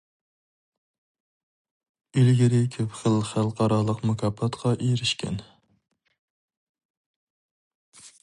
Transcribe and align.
ئىلگىرى 2.21 2.61
كۆپ 2.77 2.95
خىل 3.01 3.19
خەلقئارالىق 3.33 4.01
مۇكاپاتقا 4.11 4.73
ئېرىشكەن. 4.87 5.39